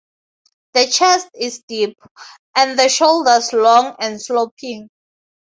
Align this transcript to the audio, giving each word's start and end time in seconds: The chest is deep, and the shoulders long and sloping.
The 0.73 0.87
chest 0.87 1.29
is 1.35 1.61
deep, 1.67 1.95
and 2.55 2.79
the 2.79 2.89
shoulders 2.89 3.53
long 3.53 3.95
and 3.99 4.19
sloping. 4.19 4.89